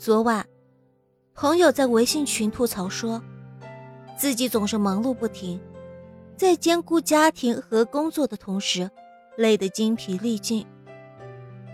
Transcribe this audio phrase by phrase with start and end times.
[0.00, 0.46] 昨晚，
[1.34, 3.22] 朋友在微信群吐槽说，
[4.16, 5.60] 自己总是忙碌不停，
[6.38, 8.90] 在兼顾家庭和工作的同时，
[9.36, 10.66] 累得精疲力尽。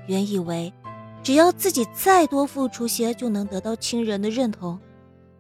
[0.09, 0.75] 原以为，
[1.23, 4.81] 只要自己再多付出些，就能得到亲人的认同，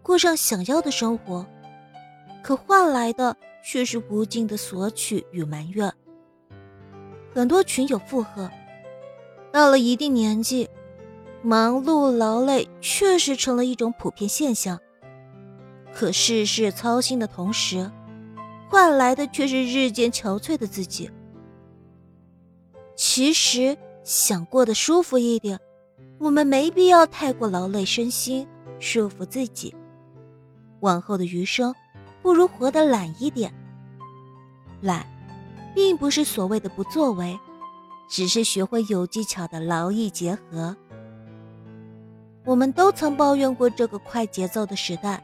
[0.00, 1.44] 过上想要的生活，
[2.40, 5.92] 可换来的却是无尽的索取与埋怨。
[7.34, 8.48] 很多群友附和，
[9.50, 10.70] 到了一定年纪。
[11.46, 14.80] 忙碌劳累确实成了一种普遍现象，
[15.94, 17.88] 可事事操心的同时，
[18.68, 21.08] 换来的却是日渐憔悴的自己。
[22.96, 25.60] 其实想过得舒服一点，
[26.18, 28.44] 我们没必要太过劳累身心，
[28.80, 29.72] 束缚自己。
[30.80, 31.72] 往后的余生，
[32.22, 33.54] 不如活得懒一点。
[34.80, 35.06] 懒，
[35.76, 37.38] 并不是所谓的不作为，
[38.08, 40.76] 只是学会有技巧的劳逸结合。
[42.46, 45.20] 我们都曾抱怨过这个快节奏的时代，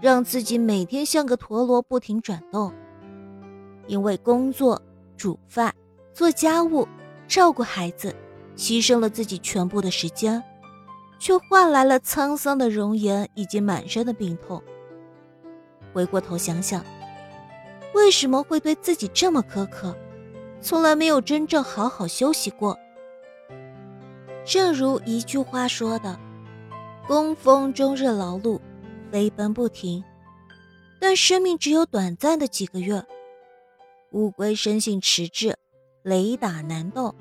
[0.00, 2.72] 让自己每天像个陀螺不停转动。
[3.86, 4.80] 因为工作、
[5.18, 5.72] 煮饭、
[6.14, 6.88] 做家务、
[7.28, 8.16] 照顾孩子，
[8.56, 10.42] 牺牲了自己全部的时间，
[11.18, 14.62] 却换来了沧桑的容颜以及满身的病痛。
[15.92, 16.82] 回过头想想，
[17.94, 19.94] 为什么会对自己这么苛刻？
[20.62, 22.78] 从来没有真正好好休息过。
[24.44, 26.18] 正如一句话说的
[27.08, 28.60] ：“工蜂终日劳碌，
[29.10, 30.04] 飞奔不停。”
[31.00, 33.04] 但生命只有短暂的几个月。
[34.12, 35.56] 乌龟生性迟滞，
[36.02, 37.14] 雷打难动，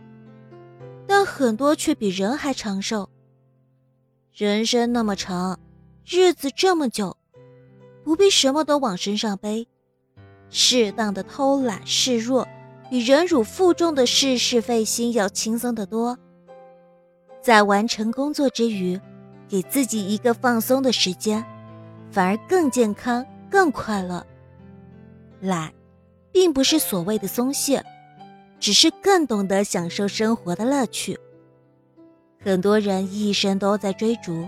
[1.07, 3.09] 但很多却比人还长寿。
[4.31, 5.59] 人生那么长，
[6.05, 7.17] 日子这么久，
[8.03, 9.67] 不必什么都往身上背，
[10.49, 12.47] 适当的偷懒示弱，
[12.89, 16.17] 比忍辱负重的事事费心要轻松得多。
[17.44, 18.97] 在完成工作之余，
[19.49, 21.44] 给自己一个放松的时间，
[22.09, 24.26] 反而更健康、更快乐。
[25.42, 25.70] 懒，
[26.31, 27.83] 并不是所谓的松懈，
[28.61, 31.20] 只是更懂得享受生活的乐趣。
[32.39, 34.48] 很多人一生都在追逐，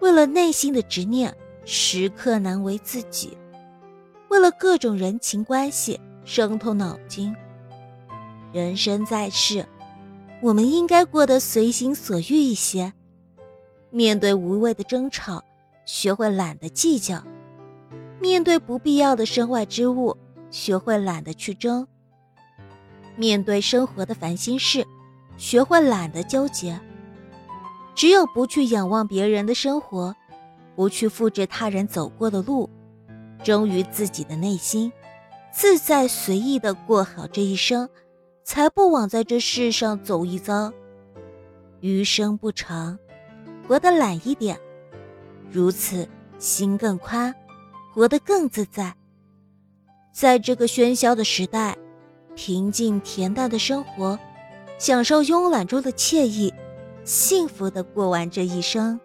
[0.00, 3.36] 为了内心的执念，时刻难为自己；
[4.28, 7.36] 为了各种人情关系，伤透脑筋。
[8.54, 9.66] 人生在世。
[10.42, 12.92] 我们应该过得随心所欲一些，
[13.90, 15.42] 面对无谓的争吵，
[15.86, 17.22] 学会懒得计较；
[18.20, 20.16] 面对不必要的身外之物，
[20.50, 21.86] 学会懒得去争；
[23.16, 24.86] 面对生活的烦心事，
[25.38, 26.78] 学会懒得纠结。
[27.94, 30.14] 只有不去仰望别人的生活，
[30.74, 32.68] 不去复制他人走过的路，
[33.42, 34.92] 忠于自己的内心，
[35.50, 37.88] 自在随意的过好这一生。
[38.46, 40.72] 才不枉在这世上走一遭。
[41.80, 42.96] 余生不长，
[43.66, 44.56] 活得懒一点，
[45.50, 46.08] 如此
[46.38, 47.34] 心更宽，
[47.92, 48.94] 活得更自在。
[50.12, 51.76] 在这个喧嚣的时代，
[52.36, 54.16] 平静恬淡的生活，
[54.78, 56.54] 享受慵懒中的惬意，
[57.02, 59.00] 幸福的过完这一生。